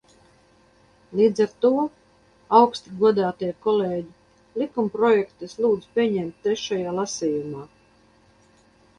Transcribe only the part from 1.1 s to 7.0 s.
Līdz ar to, augsti godātie kolēģi, likumprojektu es lūdzu pieņemt trešajā